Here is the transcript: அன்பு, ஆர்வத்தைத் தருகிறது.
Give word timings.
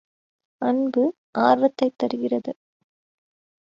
அன்பு, 0.61 1.03
ஆர்வத்தைத் 1.37 1.97
தருகிறது. 1.97 2.51